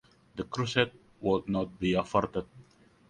[0.35, 2.47] The crusade would not be averted.